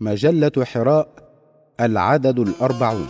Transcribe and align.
مجلة 0.00 0.52
حراء 0.64 1.08
العدد 1.80 2.38
الأربعون. 2.38 3.06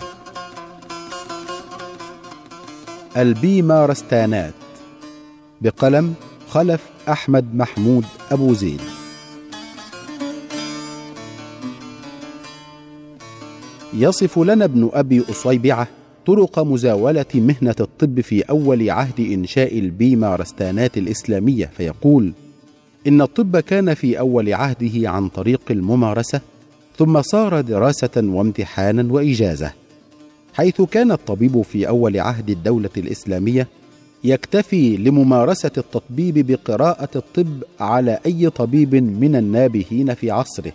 البيمارستانات 3.16 4.54
بقلم 5.60 6.14
خلف 6.48 6.80
أحمد 7.08 7.54
محمود 7.54 8.04
أبو 8.30 8.54
زيد. 8.54 8.80
يصف 13.94 14.38
لنا 14.38 14.64
ابن 14.64 14.90
أبي 14.92 15.24
أصيبعة 15.30 15.88
طرق 16.26 16.58
مزاولة 16.58 17.26
مهنة 17.34 17.76
الطب 17.80 18.20
في 18.20 18.42
أول 18.42 18.90
عهد 18.90 19.20
إنشاء 19.20 19.78
البيمارستانات 19.78 20.98
الإسلامية 20.98 21.70
فيقول: 21.76 22.32
إن 23.06 23.22
الطب 23.22 23.56
كان 23.56 23.94
في 23.94 24.18
أول 24.18 24.54
عهده 24.54 25.10
عن 25.10 25.28
طريق 25.28 25.62
الممارسة 25.70 26.40
ثم 26.98 27.22
صار 27.22 27.60
دراسة 27.60 28.10
وامتحانا 28.16 29.12
وإجازة 29.12 29.72
حيث 30.54 30.82
كان 30.82 31.12
الطبيب 31.12 31.62
في 31.62 31.88
أول 31.88 32.20
عهد 32.20 32.50
الدولة 32.50 32.90
الإسلامية 32.96 33.68
يكتفي 34.24 34.96
لممارسة 34.96 35.70
التطبيب 35.78 36.46
بقراءة 36.46 37.08
الطب 37.16 37.62
على 37.80 38.18
أي 38.26 38.50
طبيب 38.50 38.94
من 38.94 39.36
النابهين 39.36 40.14
في 40.14 40.30
عصره. 40.30 40.72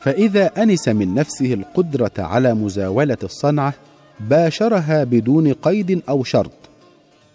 فإذا 0.00 0.46
أنس 0.46 0.88
من 0.88 1.14
نفسه 1.14 1.54
القدرة 1.54 2.12
على 2.18 2.54
مزاولة 2.54 3.16
الصنعة 3.22 3.74
باشرها 4.20 5.04
بدون 5.04 5.52
قيد 5.52 6.02
أو 6.08 6.24
شرط. 6.24 6.52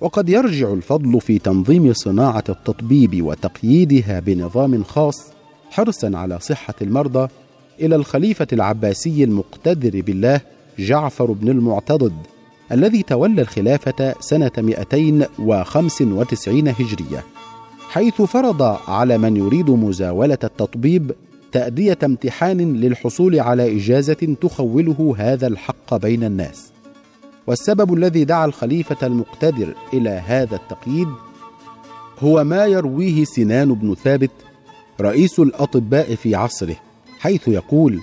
وقد 0.01 0.29
يرجع 0.29 0.73
الفضل 0.73 1.21
في 1.21 1.40
تنظيم 1.40 1.93
صناعة 1.93 2.43
التطبيب 2.49 3.26
وتقييدها 3.26 4.20
بنظام 4.20 4.84
خاص 4.84 5.15
حرصا 5.71 6.12
على 6.13 6.40
صحة 6.40 6.76
المرضى 6.81 7.27
إلى 7.82 7.95
الخليفة 7.95 8.48
العباسي 8.54 9.23
المقتدر 9.23 10.02
بالله 10.02 10.41
جعفر 10.80 11.32
بن 11.32 11.49
المعتضد 11.49 12.13
الذي 12.71 13.04
تولى 13.04 13.41
الخلافة 13.41 14.15
سنة 14.20 14.52
295 14.57 16.68
هجرية 16.68 17.24
حيث 17.90 18.21
فرض 18.21 18.62
على 18.88 19.18
من 19.18 19.38
يريد 19.38 19.70
مزاولة 19.70 20.38
التطبيب 20.43 21.12
تأدية 21.52 21.98
امتحان 22.04 22.76
للحصول 22.76 23.40
على 23.40 23.77
إجازة 23.77 24.35
تخوله 24.41 25.15
هذا 25.18 25.48
الحق 25.48 25.96
بين 25.96 26.24
الناس. 26.24 26.71
والسبب 27.48 27.93
الذي 27.93 28.24
دعا 28.24 28.46
الخليفة 28.46 29.08
المقتدر 29.08 29.74
إلى 29.93 30.10
هذا 30.10 30.55
التقييد 30.55 31.08
هو 32.20 32.43
ما 32.43 32.65
يرويه 32.65 33.24
سنان 33.24 33.74
بن 33.74 33.96
ثابت 33.96 34.32
رئيس 35.02 35.40
الأطباء 35.40 36.15
في 36.15 36.35
عصره. 36.35 36.76
حيث 37.24 37.48
يقول 37.48 37.99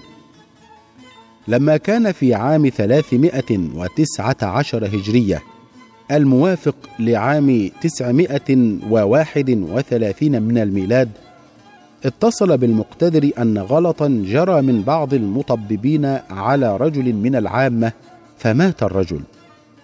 لما 1.48 1.76
كان 1.76 2.12
في 2.12 2.34
عام 2.34 2.68
319 2.68 4.86
هجرية 4.86 5.42
الموافق 6.10 6.74
لعام 6.98 7.70
931 7.80 10.42
من 10.42 10.58
الميلاد 10.58 11.10
اتصل 12.04 12.58
بالمقتدر 12.58 13.30
أن 13.38 13.58
غلطا 13.58 14.22
جرى 14.26 14.62
من 14.62 14.82
بعض 14.82 15.14
المطببين 15.14 16.04
على 16.30 16.76
رجل 16.76 17.12
من 17.12 17.36
العامة 17.36 17.92
فمات 18.38 18.82
الرجل. 18.82 19.20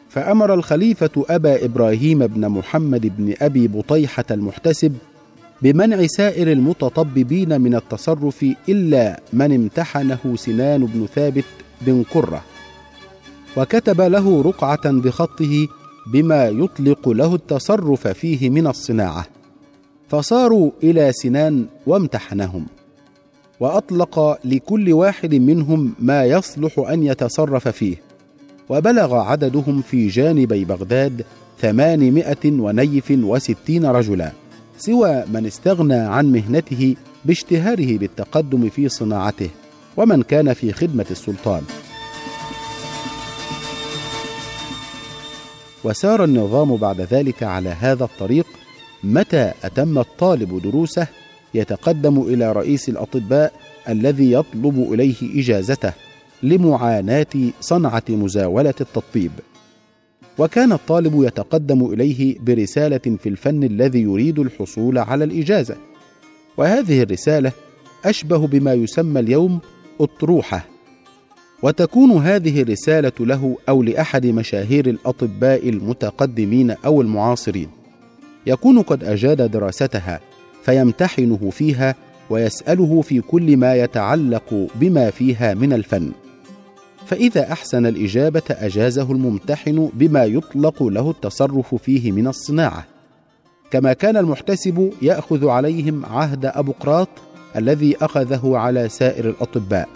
فأمر 0.09 0.55
الخليفة 0.55 1.25
أبا 1.31 1.65
إبراهيم 1.65 2.27
بن 2.27 2.49
محمد 2.49 3.17
بن 3.17 3.35
أبي 3.41 3.69
بطيحة 3.69 4.25
المحتسب 4.31 4.97
بمنع 5.63 6.07
سائر 6.07 6.53
المتطببين 6.53 7.61
من 7.61 7.75
التصرف 7.75 8.47
إلا 8.69 9.21
من 9.33 9.53
امتحنه 9.53 10.37
سنان 10.37 10.87
بن 10.87 11.07
ثابت 11.15 11.45
بن 11.81 12.03
قرة. 12.15 12.45
وكتب 13.57 14.01
له 14.01 14.43
رقعة 14.43 14.91
بخطه 14.91 15.69
بما 16.13 16.49
يطلق 16.49 17.09
له 17.09 17.35
التصرف 17.35 18.09
فيه 18.09 18.51
من 18.51 18.67
الصناعة. 18.67 19.27
فصاروا 20.09 20.71
إلى 20.83 21.13
سنان 21.13 21.67
وامتحنهم. 21.87 22.67
وأطلق 23.61 24.39
لكل 24.45 24.93
واحد 24.93 25.35
منهم 25.35 25.95
ما 25.99 26.25
يصلح 26.25 26.79
أن 26.79 27.03
يتصرف 27.03 27.69
فيه. 27.69 27.97
وبلغ 28.69 29.15
عددهم 29.15 29.83
في 29.83 30.09
جانبي 30.09 30.65
بغداد 30.65 31.25
ثمانمائة 31.61 32.45
ونيف 32.45 33.11
وستين 33.11 33.87
رجلا. 33.87 34.33
سوى 34.79 35.25
من 35.33 35.47
استغنى 35.47 35.95
عن 35.95 36.33
مهنته 36.33 36.97
باشتهاره 37.25 37.99
بالتقدم 37.99 38.69
في 38.69 38.89
صناعته 38.89 39.51
ومن 39.97 40.23
كان 40.23 40.53
في 40.53 40.73
خدمة 40.73 41.07
السلطان. 41.11 41.63
وسار 45.85 46.25
النظام 46.25 46.77
بعد 46.77 47.01
ذلك 47.01 47.43
على 47.43 47.69
هذا 47.69 48.05
الطريق 48.05 48.47
متى 49.05 49.53
أتم 49.65 49.99
الطالب 49.99 50.63
دروسه 50.63 51.07
يتقدم 51.55 52.23
إلى 52.23 52.53
رئيس 52.53 52.89
الأطباء 52.89 53.53
الذي 53.89 54.33
يطلب 54.33 54.93
إليه 54.93 55.41
إجازته 55.41 55.93
لمعاناة 56.43 57.27
صنعة 57.61 58.03
مزاولة 58.09 58.75
التطبيب. 58.81 59.31
وكان 60.39 60.73
الطالب 60.73 61.23
يتقدم 61.23 61.93
إليه 61.93 62.37
برسالة 62.39 63.17
في 63.23 63.29
الفن 63.29 63.65
الذي 63.65 64.03
يريد 64.03 64.39
الحصول 64.39 64.99
على 64.99 65.25
الإجازة. 65.25 65.77
وهذه 66.57 67.03
الرسالة 67.03 67.53
أشبه 68.05 68.47
بما 68.47 68.73
يسمى 68.75 69.21
اليوم 69.21 69.61
أطروحة. 70.01 70.67
وتكون 71.63 72.11
هذه 72.11 72.63
الرسالة 72.63 73.13
له 73.21 73.57
أو 73.69 73.83
لأحد 73.83 74.27
مشاهير 74.27 74.87
الأطباء 74.87 75.69
المتقدمين 75.69 76.71
أو 76.71 77.01
المعاصرين. 77.01 77.69
يكون 78.47 78.83
قد 78.83 79.05
أجاد 79.05 79.51
دراستها 79.51 80.21
فيمتحنه 80.63 81.51
فيها 81.51 81.95
ويسأله 82.31 83.01
في 83.01 83.21
كل 83.21 83.57
ما 83.57 83.75
يتعلق 83.75 84.69
بما 84.75 85.11
فيها 85.11 85.55
من 85.55 85.73
الفن. 85.73 86.13
فإذا 87.07 87.53
أحسن 87.53 87.87
الإجابة 87.87 88.43
أجازه 88.51 89.13
الممتحن 89.13 89.91
بما 89.95 90.25
يطلق 90.25 90.83
له 90.83 91.11
التصرف 91.11 91.75
فيه 91.75 92.13
من 92.13 92.27
الصناعة. 92.27 92.85
كما 93.71 93.93
كان 93.93 94.17
المحتسب 94.17 94.93
يأخذ 95.03 95.49
عليهم 95.49 96.07
عهد 96.07 96.47
أبقراط 96.47 97.09
الذي 97.57 97.97
أخذه 97.97 98.57
على 98.57 98.89
سائر 98.89 99.29
الأطباء. 99.29 99.89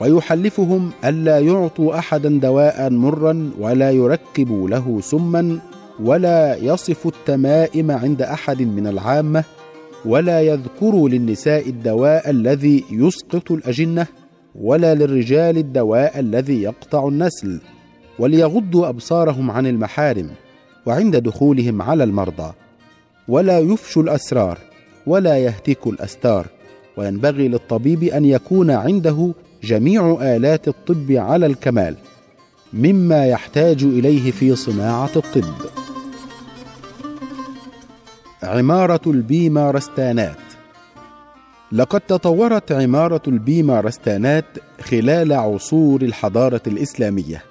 ويحلفهم 0.00 0.90
ألا 1.04 1.38
يعطوا 1.38 1.98
أحدا 1.98 2.28
دواء 2.28 2.90
مرا 2.90 3.50
ولا 3.58 3.90
يركبوا 3.90 4.68
له 4.68 5.00
سما 5.00 5.58
ولا 6.00 6.56
يصف 6.56 7.06
التمائم 7.06 7.90
عند 7.90 8.22
أحد 8.22 8.62
من 8.62 8.86
العامة 8.86 9.44
ولا 10.04 10.40
يذكروا 10.40 11.08
للنساء 11.08 11.68
الدواء 11.68 12.30
الذي 12.30 12.84
يسقط 12.90 13.52
الأجنة 13.52 14.06
ولا 14.60 14.94
للرجال 14.94 15.58
الدواء 15.58 16.18
الذي 16.18 16.62
يقطع 16.62 17.08
النسل 17.08 17.60
وليغضوا 18.18 18.88
أبصارهم 18.88 19.50
عن 19.50 19.66
المحارم 19.66 20.30
وعند 20.86 21.16
دخولهم 21.16 21.82
على 21.82 22.04
المرضى. 22.04 22.52
ولا 23.28 23.58
يفشوا 23.58 24.02
الأسرار 24.02 24.58
ولا 25.06 25.38
يهتكوا 25.38 25.92
الأستار. 25.92 26.46
وينبغي 26.96 27.48
للطبيب 27.48 28.04
أن 28.04 28.24
يكون 28.24 28.70
عنده 28.70 29.34
جميع 29.62 30.18
آلات 30.20 30.68
الطب 30.68 31.12
على 31.12 31.46
الكمال 31.46 31.94
مما 32.72 33.26
يحتاج 33.26 33.82
إليه 33.82 34.30
في 34.30 34.56
صناعة 34.56 35.10
الطب. 35.16 35.54
عمارة 38.42 39.00
البيمارستانات 39.06 40.47
لقد 41.72 42.00
تطورت 42.00 42.72
عمارة 42.72 43.22
البيمارستانات 43.28 44.44
خلال 44.80 45.32
عصور 45.32 46.02
الحضارة 46.02 46.62
الإسلامية، 46.66 47.42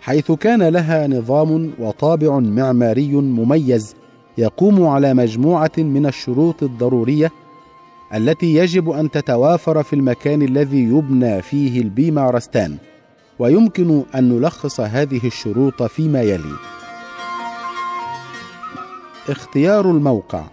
حيث 0.00 0.32
كان 0.32 0.62
لها 0.62 1.06
نظام 1.06 1.72
وطابع 1.78 2.38
معماري 2.38 3.12
مميز 3.12 3.94
يقوم 4.38 4.86
على 4.86 5.14
مجموعة 5.14 5.70
من 5.78 6.06
الشروط 6.06 6.62
الضرورية 6.62 7.30
التي 8.14 8.54
يجب 8.54 8.90
أن 8.90 9.10
تتوافر 9.10 9.82
في 9.82 9.92
المكان 9.92 10.42
الذي 10.42 10.82
يبنى 10.82 11.42
فيه 11.42 11.80
البيمارستان، 11.80 12.76
ويمكن 13.38 14.02
أن 14.14 14.28
نلخص 14.28 14.80
هذه 14.80 15.26
الشروط 15.26 15.82
فيما 15.82 16.22
يلي: 16.22 16.54
اختيار 19.28 19.90
الموقع 19.90 20.44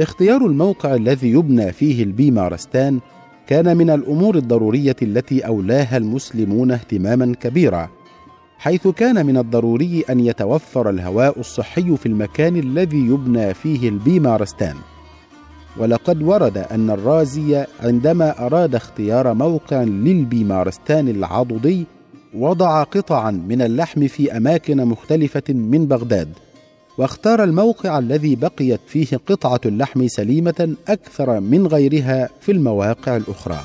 اختيار 0.00 0.46
الموقع 0.46 0.94
الذي 0.94 1.30
يبنى 1.30 1.72
فيه 1.72 2.02
البيمارستان 2.02 3.00
كان 3.46 3.76
من 3.76 3.90
الأمور 3.90 4.36
الضرورية 4.36 4.96
التي 5.02 5.46
أولاها 5.46 5.96
المسلمون 5.96 6.70
اهتماما 6.70 7.34
كبيرا 7.40 7.88
حيث 8.58 8.88
كان 8.88 9.26
من 9.26 9.36
الضروري 9.36 10.04
أن 10.10 10.20
يتوفر 10.20 10.90
الهواء 10.90 11.40
الصحي 11.40 11.96
في 11.96 12.06
المكان 12.06 12.56
الذي 12.56 12.98
يبنى 12.98 13.54
فيه 13.54 13.88
البيمارستان. 13.88 14.74
ولقد 15.76 16.22
ورد 16.22 16.58
أن 16.58 16.90
الرازي 16.90 17.66
عندما 17.80 18.46
أراد 18.46 18.74
اختيار 18.74 19.34
موقع 19.34 19.82
للبيمارستان 19.82 21.08
العضدي 21.08 21.86
وضع 22.34 22.82
قطعا 22.82 23.30
من 23.30 23.62
اللحم 23.62 24.06
في 24.06 24.36
أماكن 24.36 24.84
مختلفة 24.84 25.42
من 25.48 25.86
بغداد. 25.86 26.28
واختار 26.98 27.44
الموقع 27.44 27.98
الذي 27.98 28.36
بقيت 28.36 28.80
فيه 28.86 29.20
قطعة 29.26 29.60
اللحم 29.66 30.08
سليمة 30.08 30.76
أكثر 30.88 31.40
من 31.40 31.66
غيرها 31.66 32.28
في 32.40 32.52
المواقع 32.52 33.16
الأخرى. 33.16 33.60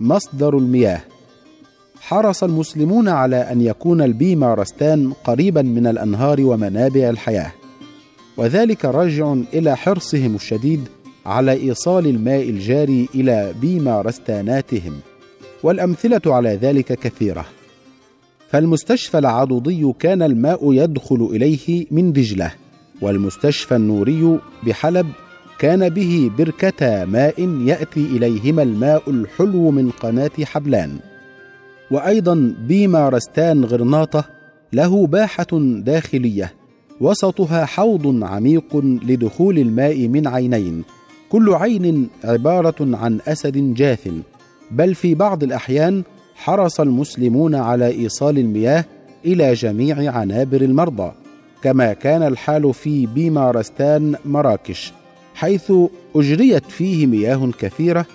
مصدر 0.00 0.58
المياه 0.58 1.00
حرص 2.00 2.42
المسلمون 2.42 3.08
على 3.08 3.36
أن 3.36 3.60
يكون 3.60 4.02
البيمارستان 4.02 5.12
قريبا 5.24 5.62
من 5.62 5.86
الأنهار 5.86 6.40
ومنابع 6.40 7.10
الحياة، 7.10 7.52
وذلك 8.36 8.84
راجع 8.84 9.32
إلى 9.54 9.76
حرصهم 9.76 10.34
الشديد 10.34 10.88
على 11.26 11.52
إيصال 11.52 12.06
الماء 12.06 12.50
الجاري 12.50 13.08
إلى 13.14 13.54
بيمارستاناتهم، 13.60 15.00
والأمثلة 15.62 16.20
على 16.26 16.48
ذلك 16.56 16.92
كثيرة. 16.92 17.44
فالمستشفى 18.48 19.18
العضدي 19.18 19.92
كان 19.98 20.22
الماء 20.22 20.72
يدخل 20.72 21.28
إليه 21.32 21.86
من 21.90 22.12
دجله 22.12 22.52
والمستشفى 23.02 23.76
النوري 23.76 24.38
بحلب 24.66 25.06
كان 25.58 25.88
به 25.88 26.30
بركتا 26.38 27.04
ماء 27.04 27.40
يأتي 27.40 28.00
إليهما 28.00 28.62
الماء 28.62 29.10
الحلو 29.10 29.70
من 29.70 29.90
قناة 29.90 30.30
حبلان. 30.44 30.96
وأيضا 31.90 32.54
بيما 32.68 33.08
رستان 33.08 33.64
غرناطة 33.64 34.24
له 34.72 35.06
باحة 35.06 35.46
داخلية 35.78 36.52
وسطها 37.00 37.64
حوض 37.64 38.24
عميق 38.24 38.76
لدخول 38.82 39.58
الماء 39.58 40.08
من 40.08 40.28
عينين 40.28 40.84
كل 41.28 41.54
عين 41.54 42.08
عبارة 42.24 42.96
عن 42.96 43.18
أسد 43.28 43.74
جاث 43.74 44.08
بل 44.70 44.94
في 44.94 45.14
بعض 45.14 45.42
الأحيان 45.42 46.02
حرص 46.36 46.80
المسلمون 46.80 47.54
على 47.54 47.86
إيصال 47.86 48.38
المياه 48.38 48.84
إلى 49.24 49.52
جميع 49.52 50.12
عنابر 50.12 50.60
المرضى 50.60 51.12
كما 51.62 51.92
كان 51.92 52.22
الحال 52.22 52.74
في 52.74 53.06
بيمارستان 53.06 54.16
مراكش 54.24 54.92
حيث 55.34 55.72
أجريت 56.16 56.64
فيه 56.64 57.06
مياه 57.06 57.50
كثيرة 57.58 58.06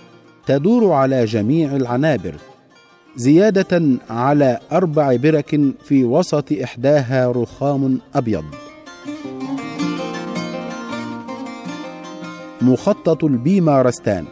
تدور 0.46 0.92
على 0.92 1.26
جميع 1.26 1.76
العنابر 1.76 2.36
زيادة 3.16 3.82
على 4.10 4.60
أربع 4.72 5.16
برك 5.16 5.60
في 5.84 6.04
وسط 6.04 6.52
إحداها 6.64 7.32
رخام 7.32 8.00
أبيض. 8.16 8.46
مخطط 12.62 13.24
البيمارستان 13.24 14.26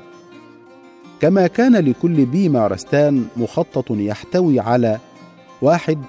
كما 1.19 1.47
كان 1.47 1.75
لكل 1.75 2.25
بيمارستان 2.25 3.25
مخطط 3.37 3.85
يحتوي 3.91 4.59
على 4.59 4.99
واحد 5.61 5.99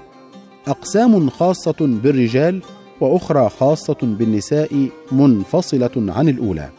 أقسام 0.66 1.30
خاصة 1.30 1.76
بالرجال 1.80 2.62
وأخرى 3.00 3.48
خاصة 3.48 3.96
بالنساء 4.02 4.88
منفصلة 5.12 5.90
عن 5.96 6.28
الأولى. 6.28 6.70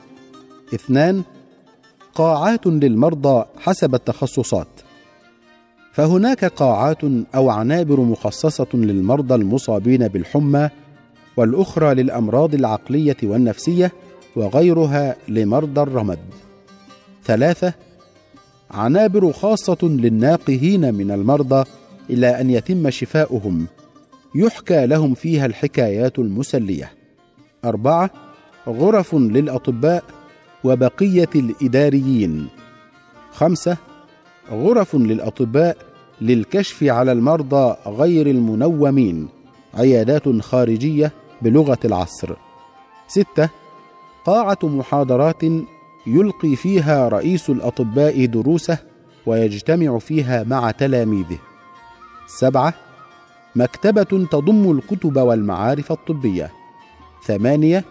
اثنان 0.74 1.24
قاعات 2.16 2.68
للمرضى 2.68 3.46
حسب 3.58 3.96
التخصصات. 3.96 4.68
فهناك 5.92 6.46
قاعات 6.46 7.04
أو 7.36 7.50
عنابر 7.50 8.00
مخصصة 8.00 8.68
للمرضى 8.74 9.36
المصابين 9.36 10.08
بالحمى 10.08 10.70
والأخرى 11.38 11.94
للأمراض 11.94 12.54
العقلية 12.54 13.18
والنفسية 13.24 13.92
وغيرها 14.36 15.16
لمرضى 15.28 15.82
الرمد. 15.82 16.20
ثلاثة 17.24 17.74
عنابر 18.72 19.32
خاصة 19.32 19.78
للناقهين 19.82 20.94
من 20.94 21.12
المرضى 21.12 21.70
إلى 22.10 22.42
أن 22.42 22.50
يتم 22.50 22.90
شفاؤهم 22.90 23.68
يحكى 24.36 24.86
لهم 24.86 25.14
فيها 25.14 25.46
الحكايات 25.46 26.20
المسلية. 26.20 26.92
أربعة 27.66 28.10
غرف 28.68 29.16
للأطباء 29.16 30.04
وبقية 30.64 31.30
الإداريين. 31.36 32.48
خمسة 33.32 33.78
غرف 34.52 34.96
للأطباء 34.96 35.78
للكشف 36.22 36.84
على 36.84 37.12
المرضى 37.12 37.76
غير 37.88 38.28
المنومين 38.28 39.28
عيادات 39.74 40.30
خارجية 40.30 41.12
بلغة 41.42 41.80
العصر. 41.86 42.36
ستة 43.08 43.50
قاعة 44.26 44.60
محاضرات 44.64 45.44
يلقي 46.08 46.56
فيها 46.56 47.08
رئيس 47.08 47.50
الأطباء 47.50 48.26
دروسه 48.26 48.78
ويجتمع 49.26 50.00
فيها 50.00 50.44
مع 50.44 50.72
تلاميذه. 50.72 51.38
سبعة 52.28 52.74
مكتبة 53.56 54.28
تضم 54.32 54.72
الكتب 54.72 55.18
والمعارف 55.18 55.92
الطبية. 55.92 56.52
ثمانية 57.26 57.84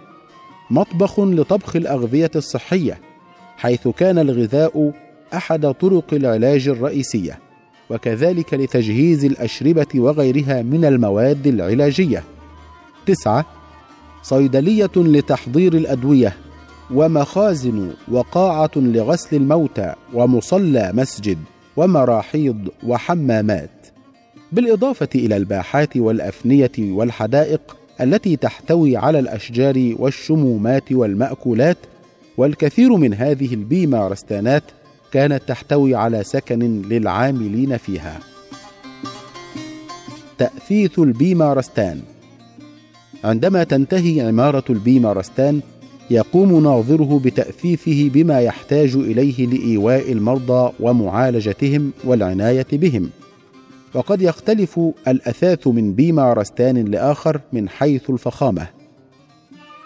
مطبخ 0.70 1.20
لطبخ 1.20 1.76
الأغذية 1.76 2.30
الصحية 2.36 3.00
حيث 3.56 3.88
كان 3.88 4.18
الغذاء 4.18 4.92
أحد 5.34 5.74
طرق 5.74 6.04
العلاج 6.12 6.68
الرئيسية 6.68 7.38
وكذلك 7.90 8.54
لتجهيز 8.54 9.24
الأشربة 9.24 9.86
وغيرها 9.94 10.62
من 10.62 10.84
المواد 10.84 11.46
العلاجية. 11.46 12.24
تسعة 13.06 13.46
صيدلية 14.22 14.90
لتحضير 14.96 15.74
الأدوية. 15.74 16.36
ومخازن 16.94 17.90
وقاعة 18.08 18.70
لغسل 18.76 19.36
الموتى 19.36 19.94
ومصلى 20.14 20.92
مسجد 20.94 21.38
ومراحيض 21.76 22.68
وحمامات. 22.86 23.70
بالإضافة 24.52 25.08
إلى 25.14 25.36
الباحات 25.36 25.96
والأفنية 25.96 26.72
والحدائق 26.78 27.76
التي 28.00 28.36
تحتوي 28.36 28.96
على 28.96 29.18
الأشجار 29.18 29.94
والشمومات 29.98 30.92
والمأكولات 30.92 31.76
والكثير 32.36 32.96
من 32.96 33.14
هذه 33.14 33.54
البيمارستانات 33.54 34.62
كانت 35.12 35.42
تحتوي 35.46 35.94
على 35.94 36.24
سكن 36.24 36.82
للعاملين 36.82 37.76
فيها. 37.76 38.18
تأثيث 40.38 40.98
البيمارستان. 40.98 42.00
عندما 43.24 43.64
تنتهي 43.64 44.20
عمارة 44.20 44.64
البيمارستان 44.70 45.60
يقوم 46.10 46.62
ناظره 46.62 47.20
بتأثيثه 47.24 48.08
بما 48.08 48.40
يحتاج 48.40 48.94
إليه 48.94 49.46
لإيواء 49.46 50.12
المرضى 50.12 50.72
ومعالجتهم 50.80 51.92
والعناية 52.04 52.66
بهم. 52.72 53.10
وقد 53.94 54.22
يختلف 54.22 54.80
الأثاث 55.08 55.66
من 55.66 55.94
بيمارستان 55.94 56.84
لآخر 56.84 57.40
من 57.52 57.68
حيث 57.68 58.10
الفخامة. 58.10 58.66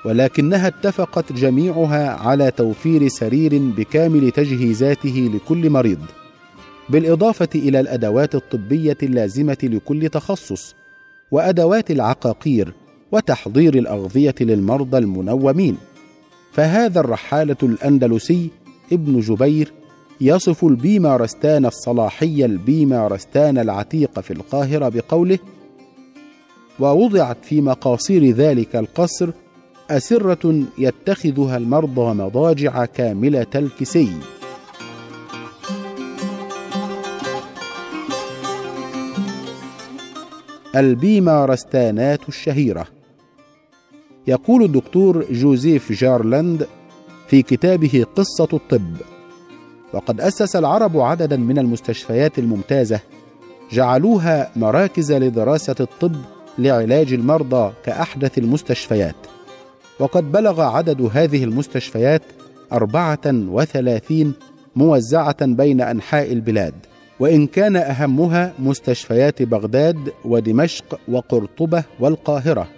ولكنها 0.05 0.69
اتفقت 0.69 1.33
جميعها 1.33 2.11
على 2.11 2.51
توفير 2.51 3.09
سرير 3.09 3.59
بكامل 3.59 4.31
تجهيزاته 4.31 5.31
لكل 5.35 5.71
مريض 5.71 5.99
بالإضافة 6.89 7.49
إلى 7.55 7.81
الأدوات 7.81 8.35
الطبية 8.35 8.99
اللازمة 9.03 9.59
لكل 9.63 10.09
تخصص 10.09 10.75
وأدوات 11.31 11.91
العقاقير 11.91 12.75
وتحضير 13.13 13.75
الأغذية 13.75 14.35
للمرضى 14.41 14.99
المنومين. 14.99 15.77
فهذا 16.55 17.01
الرحالة 17.01 17.57
الأندلسي 17.63 18.51
ابن 18.93 19.21
جبير 19.21 19.73
يصف 20.21 20.65
البيمارستان 20.65 21.67
الصلاحي 21.67 22.45
البيمارستان 22.45 23.59
العتيق 23.59 24.21
في 24.21 24.33
القاهرة 24.33 24.89
بقوله: 24.89 25.39
ووضعت 26.81 27.37
في 27.43 27.61
مقاصير 27.61 28.31
ذلك 28.31 28.77
القصر 28.77 29.31
أسرة 29.91 30.63
يتخذها 30.79 31.57
المرضى 31.57 32.15
مضاجع 32.15 32.85
كاملة 32.85 33.47
الكسي. 33.55 34.13
البيمارستانات 40.77 42.29
الشهيرة 42.29 42.94
يقول 44.27 44.63
الدكتور 44.63 45.25
جوزيف 45.31 45.93
جارلاند 45.93 46.67
في 47.29 47.43
كتابه 47.43 48.07
قصة 48.17 48.49
الطب 48.53 48.97
وقد 49.93 50.21
أسس 50.21 50.57
العرب 50.57 51.01
عددا 51.01 51.37
من 51.37 51.59
المستشفيات 51.59 52.39
الممتازة 52.39 53.01
جعلوها 53.73 54.51
مراكز 54.57 55.13
لدراسة 55.13 55.75
الطب 55.81 56.17
لعلاج 56.59 57.13
المرضى 57.13 57.73
كأحدث 57.85 58.39
المستشفيات 58.39 59.15
وقد 59.99 60.33
بلغ 60.33 60.61
عدد 60.61 61.11
هذه 61.13 61.45
المستشفيات 61.45 62.23
أربعة 62.73 63.21
وثلاثين 63.27 64.33
موزعة 64.77 65.47
بين 65.47 65.81
أنحاء 65.81 66.33
البلاد 66.33 66.75
وإن 67.21 67.47
كان 67.47 67.77
أهمها 67.77 68.53
مستشفيات 68.59 69.43
بغداد 69.43 70.13
ودمشق 70.25 71.01
وقرطبة 71.09 71.85
والقاهرة. 72.01 72.69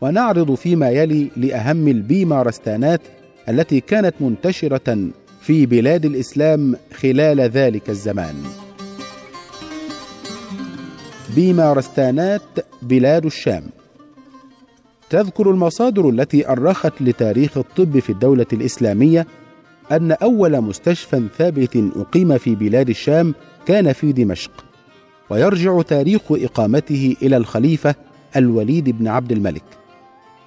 ونعرض 0.00 0.54
فيما 0.54 0.90
يلي 0.90 1.30
لأهم 1.36 1.88
البيمارستانات 1.88 3.00
التي 3.48 3.80
كانت 3.80 4.14
منتشرة 4.20 5.08
في 5.40 5.66
بلاد 5.66 6.04
الإسلام 6.04 6.76
خلال 6.94 7.40
ذلك 7.40 7.90
الزمان. 7.90 8.34
بيمارستانات 11.36 12.42
بلاد 12.82 13.26
الشام 13.26 13.62
تذكر 15.10 15.50
المصادر 15.50 16.08
التي 16.08 16.48
أرخت 16.48 17.02
لتاريخ 17.02 17.58
الطب 17.58 17.98
في 17.98 18.10
الدولة 18.10 18.46
الإسلامية 18.52 19.26
أن 19.92 20.12
أول 20.12 20.60
مستشفى 20.60 21.22
ثابت 21.38 21.76
أقيم 21.96 22.38
في 22.38 22.54
بلاد 22.54 22.88
الشام 22.88 23.34
كان 23.66 23.92
في 23.92 24.12
دمشق 24.12 24.64
ويرجع 25.30 25.82
تاريخ 25.82 26.20
إقامته 26.30 27.16
إلى 27.22 27.36
الخليفة 27.36 27.94
الوليد 28.36 28.90
بن 28.90 29.08
عبد 29.08 29.32
الملك 29.32 29.62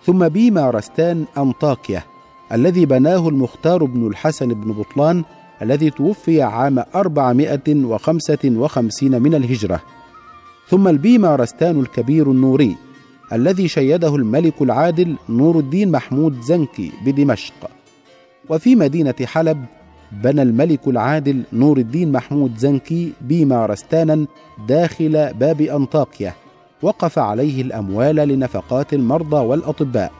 ثم 0.06 0.30
بيمارستان 0.30 1.26
أنطاكيا 1.38 2.04
الذي 2.52 2.86
بناه 2.86 3.30
المختار 3.30 3.86
بن 3.86 4.08
الحسن 4.08 4.54
بن 4.54 4.74
بطلان 4.74 5.24
الذي 5.62 5.90
توفي 5.90 6.42
عام 6.42 6.84
455 6.96 9.22
من 9.22 9.36
الهجرة. 9.36 9.82
ثم 10.68 10.88
البيمارستان 10.88 11.80
الكبير 11.80 12.32
النوري 12.32 12.76
الذي 13.34 13.68
شيده 13.68 14.16
الملك 14.16 14.62
العادل 14.62 15.16
نور 15.30 15.60
الدين 15.60 15.92
محمود 15.92 16.42
زنكي 16.42 16.92
بدمشق. 17.06 17.70
وفي 18.50 18.76
مدينة 18.76 19.16
حلب 19.26 19.66
بنى 20.12 20.42
الملك 20.42 20.88
العادل 20.88 21.44
نور 21.54 21.78
الدين 21.78 22.12
محمود 22.12 22.58
زنكي 22.58 23.14
بيمارستانا 23.22 24.26
داخل 24.68 25.34
باب 25.34 25.62
أنطاكيا. 25.62 26.34
وقف 26.82 27.20
عليه 27.20 27.62
الأموال 27.62 28.16
لنفقات 28.16 28.94
المرضى 28.94 29.36
والأطباء. 29.36 30.12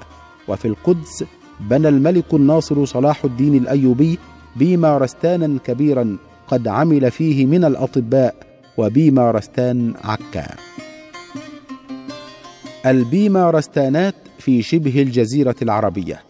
وفي 0.48 0.68
القدس 0.68 1.24
بنى 1.60 1.88
الملك 1.88 2.34
الناصر 2.34 2.86
صلاح 2.86 3.26
الدين 3.26 3.56
الأيوبي 3.56 4.20
بيمارستانا 4.56 5.60
كبيرا 5.66 6.18
قد 6.48 6.68
عمل 6.68 7.12
فيه 7.12 7.46
من 7.46 7.66
الأطباء 7.66 8.36
وبيمارستان 8.78 9.94
عكا. 10.04 10.48
البيمارستانات 12.86 14.16
في 14.40 14.62
شبه 14.62 15.02
الجزيرة 15.02 15.56
العربية. 15.62 16.22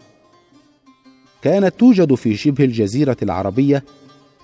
كانت 1.42 1.74
توجد 1.78 2.14
في 2.14 2.36
شبه 2.36 2.64
الجزيرة 2.64 3.16
العربية 3.22 3.84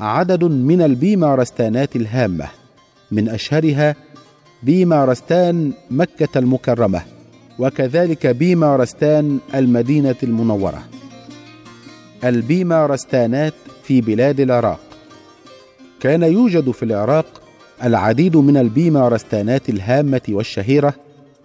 عدد 0.00 0.45
من 0.45 0.83
البيمارستانات 0.83 1.97
الهامة 1.97 2.49
من 3.11 3.28
أشهرها 3.28 3.97
بيمارستان 4.62 5.73
مكة 5.91 6.38
المكرمة 6.38 7.03
وكذلك 7.59 8.27
بيمارستان 8.27 9.38
المدينة 9.55 10.17
المنورة. 10.23 10.83
البيمارستانات 12.25 13.55
في 13.85 14.00
بلاد 14.00 14.41
العراق. 14.41 14.81
كان 16.00 16.23
يوجد 16.23 16.71
في 16.71 16.83
العراق 16.83 17.27
العديد 17.85 18.37
من 18.37 18.57
البيمارستانات 18.57 19.69
الهامة 19.69 20.21
والشهيرة 20.29 20.95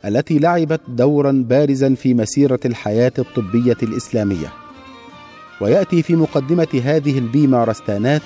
التي 0.05 0.39
لعبت 0.39 0.82
دورا 0.88 1.46
بارزا 1.50 1.96
في 1.96 2.13
مسيرة 2.13 2.60
الحياة 2.65 3.13
الطبية 3.20 3.77
الإسلامية. 3.84 4.53
ويأتي 5.62 6.03
في 6.03 6.15
مقدمة 6.15 6.82
هذه 6.84 7.17
البيمارستانات 7.17 8.22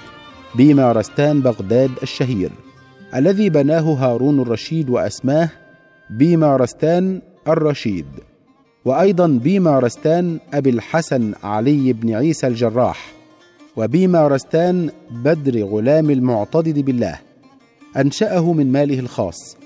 بيمارستان 0.55 1.41
بغداد 1.41 1.91
الشهير. 2.03 2.49
الذي 3.17 3.49
بناه 3.49 3.81
هارون 3.81 4.39
الرشيد 4.39 4.89
وأسماه 4.89 5.49
بيمارستان 6.09 7.21
الرشيد 7.47 8.05
وأيضا 8.85 9.27
بيمارستان 9.27 10.39
أبي 10.53 10.69
الحسن 10.69 11.33
علي 11.43 11.93
بن 11.93 12.13
عيسى 12.13 12.47
الجراح 12.47 13.11
وبيمارستان 13.75 14.89
بدر 15.11 15.63
غلام 15.63 16.09
المعتضد 16.09 16.79
بالله 16.79 17.19
أنشأه 17.97 18.53
من 18.53 18.71
ماله 18.71 18.99
الخاص 18.99 19.57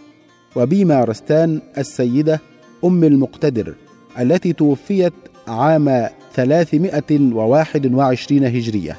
وبيمارستان 0.56 1.62
السيدة 1.78 2.42
أم 2.84 3.04
المقتدر 3.04 3.76
التي 4.20 4.54
توفيت 4.54 5.14
عام 5.48 6.08
321 6.34 8.44
هجرية 8.44 8.98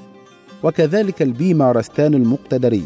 وكذلك 0.63 1.23
البيمارستان 1.23 2.15
المقتدري. 2.15 2.83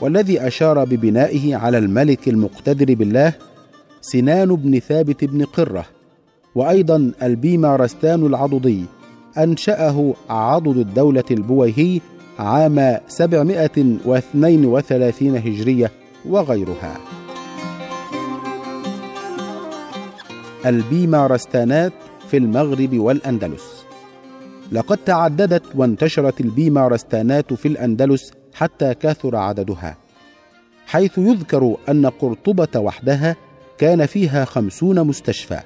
والذي 0.00 0.46
أشار 0.46 0.84
ببنائه 0.84 1.56
على 1.56 1.78
الملك 1.78 2.28
المقتدر 2.28 2.94
بالله 2.94 3.32
سنان 4.00 4.56
بن 4.56 4.78
ثابت 4.78 5.24
بن 5.24 5.44
قرة 5.44 5.84
وأيضا 6.54 7.12
البيمارستان 7.22 8.26
العضدي 8.26 8.84
أنشأه 9.38 10.14
عضد 10.30 10.76
الدولة 10.76 11.24
البويهي 11.30 12.00
عام 12.38 12.98
732 13.08 15.36
هجرية 15.36 15.90
وغيرها. 16.28 16.96
البيمارستانات 20.66 21.92
في 22.30 22.36
المغرب 22.36 22.98
والأندلس. 22.98 23.84
لقد 24.72 24.98
تعددت 24.98 25.62
وانتشرت 25.74 26.40
البيمارستانات 26.40 27.52
في 27.52 27.68
الأندلس 27.68 28.32
حتى 28.56 28.94
كثر 28.94 29.36
عددها 29.36 29.96
حيث 30.86 31.18
يذكر 31.18 31.76
أن 31.88 32.06
قرطبة 32.06 32.80
وحدها 32.80 33.36
كان 33.78 34.06
فيها 34.06 34.44
خمسون 34.44 35.04
مستشفى 35.04 35.60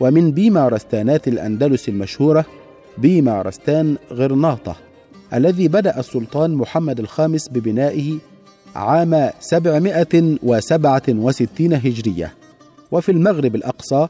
ومن 0.00 0.32
بيمارستانات 0.32 1.28
الأندلس 1.28 1.88
المشهورة 1.88 2.44
بيمارستان 2.98 3.96
غرناطة 4.12 4.76
الذي 5.34 5.68
بدأ 5.68 6.00
السلطان 6.00 6.54
محمد 6.54 7.00
الخامس 7.00 7.48
ببنائه 7.48 8.18
عام 8.76 9.30
767 9.40 11.72
هجرية 11.72 12.34
وفي 12.90 13.12
المغرب 13.12 13.54
الأقصى 13.54 14.08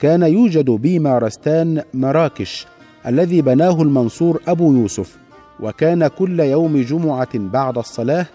كان 0.00 0.22
يوجد 0.22 0.70
بيمارستان 0.70 1.82
مراكش 1.94 2.66
الذي 3.06 3.42
بناه 3.42 3.82
المنصور 3.82 4.42
أبو 4.48 4.72
يوسف. 4.72 5.16
وكان 5.60 6.06
كل 6.06 6.40
يوم 6.40 6.82
جمعة 6.82 7.28
بعد 7.34 7.78
الصلاة 7.78 8.26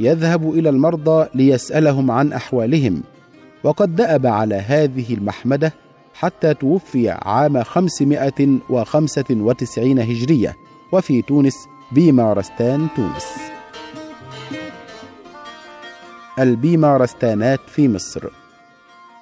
يذهب 0.00 0.50
إلى 0.50 0.68
المرضى 0.68 1.28
ليسألهم 1.34 2.10
عن 2.10 2.32
أحوالهم. 2.32 3.02
وقد 3.64 3.96
دأب 3.96 4.26
على 4.26 4.54
هذه 4.54 5.14
المحمدة 5.14 5.72
حتى 6.14 6.54
توفي 6.54 7.10
عام 7.10 7.62
595 7.62 9.98
هجرية 9.98 10.56
وفي 10.92 11.22
تونس 11.22 11.54
بيمارستان 11.92 12.88
تونس. 12.96 13.26
البيمارستانات 16.38 17.60
في 17.66 17.88
مصر. 17.88 18.28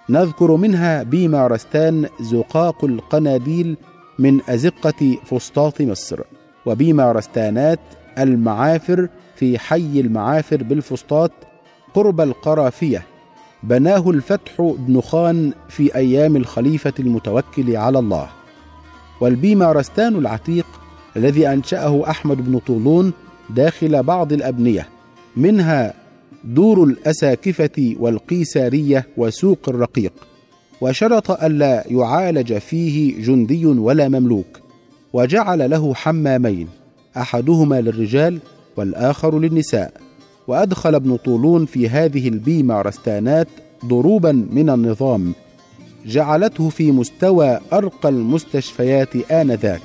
نذكر 0.09 0.57
منها 0.57 1.03
بيمارستان 1.03 2.09
زقاق 2.21 2.85
القناديل 2.85 3.77
من 4.19 4.41
أزقة 4.49 5.17
فسطاط 5.25 5.81
مصر. 5.81 6.21
وبيمارستانات 6.67 7.81
المعافر 8.19 9.09
في 9.37 9.59
حي 9.59 10.01
المعافر 10.01 10.63
بالفسطاط 10.63 11.31
قرب 11.95 12.21
القرافية. 12.21 13.03
بناه 13.63 14.11
الفتح 14.11 14.75
بن 14.79 15.01
خان 15.01 15.53
في 15.69 15.95
أيام 15.95 16.37
الخليفة 16.37 16.93
المتوكل 16.99 17.77
على 17.77 17.99
الله. 17.99 18.29
والبيمارستان 19.21 20.17
العتيق 20.17 20.67
الذي 21.17 21.49
أنشأه 21.49 22.11
أحمد 22.11 22.51
بن 22.51 22.59
طولون 22.59 23.13
داخل 23.51 24.03
بعض 24.03 24.33
الأبنية. 24.33 24.89
منها 25.37 25.95
دور 26.45 26.85
الأساكفة 26.85 27.97
والقيسارية 27.99 29.07
وسوق 29.17 29.59
الرقيق. 29.69 30.13
وشرط 30.81 31.31
ألا 31.31 31.85
يعالج 31.91 32.59
فيه 32.59 33.25
جندي 33.25 33.67
ولا 33.67 34.09
مملوك. 34.09 34.66
وجعل 35.13 35.71
له 35.71 35.95
حمامين 35.95 36.69
أحدهما 37.17 37.81
للرجال 37.81 38.39
والآخر 38.77 39.39
للنساء. 39.39 39.93
وأدخل 40.49 40.95
ابن 40.95 41.17
طولون 41.17 41.67
في 41.67 41.89
هذه 41.89 42.29
البيمارستانات 42.29 43.49
ضروبا 43.85 44.33
من 44.33 44.71
النظام 44.71 45.33
جعلته 46.07 46.69
في 46.69 46.93
مستوى 46.93 47.61
أرقى 47.73 48.09
المستشفيات 48.09 49.17
آنذاك. 49.31 49.83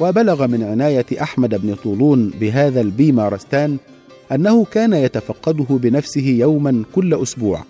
وبلغ 0.00 0.46
من 0.46 0.62
عناية 0.62 1.06
أحمد 1.22 1.54
بن 1.62 1.74
طولون 1.74 2.30
بهذا 2.40 2.80
البيمارستان 2.80 3.76
أنه 4.32 4.64
كان 4.64 4.92
يتفقده 4.92 5.66
بنفسه 5.70 6.26
يوما 6.26 6.82
كل 6.94 7.14
أسبوع. 7.14 7.62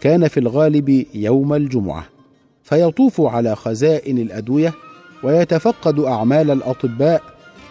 كان 0.00 0.28
في 0.28 0.40
الغالب 0.40 1.06
يوم 1.14 1.54
الجمعة. 1.54 2.04
فيطوف 2.62 3.20
على 3.20 3.56
خزائن 3.56 4.18
الأدوية 4.18 4.74
ويتفقد 5.24 6.00
أعمال 6.00 6.50
الأطباء 6.50 7.22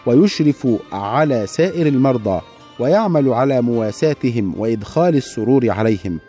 ويشرف 0.06 0.68
على 0.92 1.48
سائر 1.48 1.88
المرضى 1.88 2.42
ويعمل 2.80 3.30
على 3.30 3.62
مواساتهم 3.62 4.54
وإدخال 4.58 5.16
السرور 5.16 5.70
عليهم. 5.70 6.20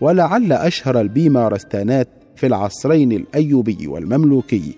ولعل 0.00 0.52
أشهر 0.52 1.00
البيمارستانات 1.00 2.08
في 2.36 2.46
العصرين 2.46 3.12
الأيوبي 3.12 3.86
والمملوكي. 3.86 4.74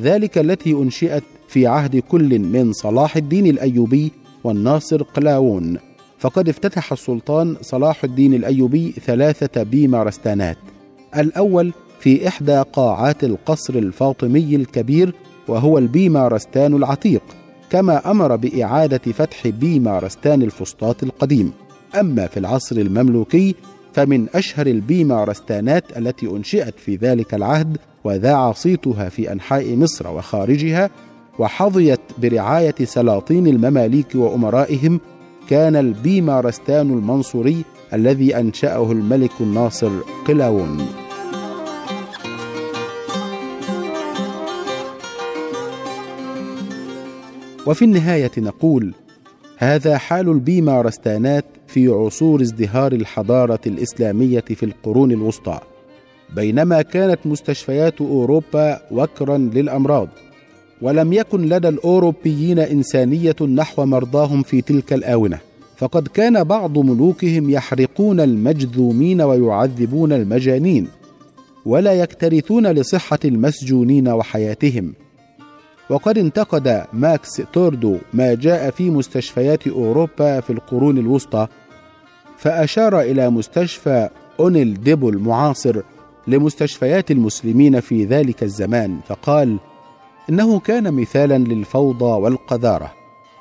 ذلك 0.00 0.38
التي 0.38 0.72
أنشئت 0.72 1.22
في 1.48 1.66
عهد 1.66 1.96
كل 1.96 2.38
من 2.38 2.72
صلاح 2.72 3.16
الدين 3.16 3.46
الأيوبي 3.46 4.12
والناصر 4.44 5.02
قلاوون 5.02 5.78
فقد 6.18 6.48
افتتح 6.48 6.92
السلطان 6.92 7.56
صلاح 7.62 8.04
الدين 8.04 8.34
الأيوبي 8.34 8.94
ثلاثة 9.06 9.62
بيمارستانات. 9.62 10.56
الأول 11.16 11.72
في 12.00 12.28
إحدى 12.28 12.62
قاعات 12.72 13.24
القصر 13.24 13.74
الفاطمي 13.74 14.56
الكبير 14.56 15.14
وهو 15.48 15.78
البيمارستان 15.78 16.74
العتيق 16.74 17.22
كما 17.70 18.10
أمر 18.10 18.36
بإعادة 18.36 19.12
فتح 19.12 19.48
بيمارستان 19.48 20.42
الفسطاط 20.42 21.02
القديم. 21.02 21.52
أما 22.00 22.26
في 22.26 22.36
العصر 22.36 22.76
المملوكي 22.76 23.54
فمن 23.92 24.26
أشهر 24.34 24.66
البيمارستانات 24.66 25.98
التي 25.98 26.26
أنشئت 26.26 26.74
في 26.78 26.96
ذلك 26.96 27.34
العهد 27.34 27.78
وذاع 28.04 28.52
صيتها 28.52 29.08
في 29.08 29.32
أنحاء 29.32 29.76
مصر 29.76 30.08
وخارجها 30.08 30.90
وحظيت 31.38 32.00
برعاية 32.18 32.74
سلاطين 32.84 33.46
المماليك 33.46 34.14
وأمرائهم 34.14 35.00
كان 35.50 35.76
البيمارستان 35.76 36.90
المنصوري 36.90 37.64
الذي 37.92 38.36
أنشأه 38.36 38.92
الملك 38.92 39.32
الناصر 39.40 39.90
قلاوون 40.26 41.07
وفي 47.68 47.84
النهاية 47.84 48.30
نقول 48.38 48.94
هذا 49.56 49.98
حال 49.98 50.28
البيمارستانات 50.28 51.44
في 51.66 51.88
عصور 51.88 52.42
ازدهار 52.42 52.92
الحضارة 52.92 53.60
الإسلامية 53.66 54.40
في 54.40 54.62
القرون 54.62 55.12
الوسطى 55.12 55.60
بينما 56.36 56.82
كانت 56.82 57.18
مستشفيات 57.24 58.00
أوروبا 58.00 58.80
وكرا 58.90 59.38
للأمراض 59.38 60.08
ولم 60.82 61.12
يكن 61.12 61.48
لدى 61.48 61.68
الأوروبيين 61.68 62.58
إنسانية 62.58 63.36
نحو 63.54 63.84
مرضاهم 63.84 64.42
في 64.42 64.60
تلك 64.60 64.92
الآونة 64.92 65.38
فقد 65.76 66.08
كان 66.08 66.44
بعض 66.44 66.78
ملوكهم 66.78 67.50
يحرقون 67.50 68.20
المجذومين 68.20 69.22
ويعذبون 69.22 70.12
المجانين 70.12 70.88
ولا 71.66 71.92
يكترثون 71.92 72.66
لصحة 72.66 73.18
المسجونين 73.24 74.08
وحياتهم. 74.08 74.94
وقد 75.90 76.18
انتقد 76.18 76.84
ماكس 76.92 77.42
نوردو 77.52 77.98
ما 78.12 78.34
جاء 78.34 78.70
في 78.70 78.90
مستشفيات 78.90 79.66
أوروبا 79.66 80.40
في 80.40 80.50
القرون 80.50 80.98
الوسطى 80.98 81.46
فأشار 82.38 83.00
إلى 83.00 83.30
مستشفى 83.30 84.08
أوتيل 84.40 84.80
ديو 84.82 85.08
المعاصر 85.08 85.82
لمستشفيات 86.26 87.10
المسلمين 87.10 87.80
في 87.80 88.04
ذلك 88.04 88.42
الزمان 88.42 89.00
فقال 89.06 89.58
إنه 90.30 90.60
كان 90.60 90.94
مثالا 90.94 91.38
للفوضى 91.38 92.04
والقذارة 92.22 92.92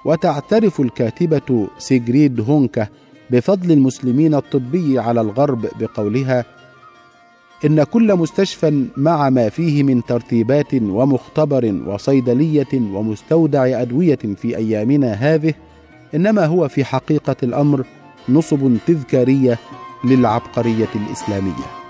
وتعترف 0.06 0.82
الكاتبة 0.82 1.68
سيجريد 1.78 2.50
هونكا 2.50 2.88
بفضل 3.30 3.72
المسلمين 3.72 4.36
الطبي 4.36 5.00
على 5.00 5.22
الغرب 5.22 5.68
بقولها 5.80 6.46
إن 7.66 7.84
كل 7.84 8.16
مستشفى 8.16 8.86
مع 8.98 9.30
ما 9.30 9.50
فيه 9.50 9.84
من 9.84 10.04
ترتيبات 10.06 10.74
ومختبر 10.74 11.82
وصيدلية 11.88 12.68
ومستودع 12.74 13.82
أدوية 13.82 14.20
في 14.42 14.58
أيامنا 14.58 15.14
هذه 15.14 15.54
إنما 16.16 16.46
هو 16.46 16.68
في 16.68 16.86
حقيقة 16.86 17.36
الأمر 17.44 17.86
نصب 18.30 18.78
تذكارية 18.88 19.58
للعبقرية 20.06 20.90
الإسلامية. 20.96 21.87